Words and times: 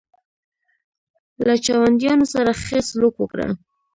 له 1.47 1.55
چاونډیانو 1.65 2.25
سره 2.33 2.51
ښه 2.63 2.79
سلوک 2.89 3.15
وکړه. 3.19 3.47